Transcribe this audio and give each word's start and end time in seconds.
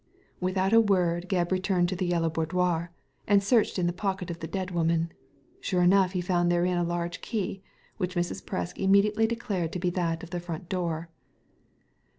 Without 0.39 0.73
a 0.73 0.81
word 0.81 1.29
Gebb 1.29 1.51
returned 1.51 1.87
to 1.89 1.95
the 1.95 2.07
Yellow 2.07 2.27
Boudoir, 2.31 2.91
and 3.27 3.43
searched 3.43 3.77
in 3.77 3.85
the 3.85 3.93
pocket 3.93 4.31
of 4.31 4.39
the 4.39 4.47
dead 4.47 4.71
woman. 4.71 5.11
Sure 5.59 5.83
enough 5.83 6.13
he 6.13 6.21
found 6.21 6.51
therein 6.51 6.79
a 6.79 6.83
large 6.83 7.21
key 7.21 7.61
which 7.97 8.15
Mrs. 8.15 8.43
Presk 8.43 8.79
immediately 8.79 9.27
declared 9.27 9.71
to 9.73 9.79
be 9.79 9.91
that 9.91 10.23
of 10.23 10.31
the 10.31 10.39
front 10.39 10.69
door. 10.69 11.09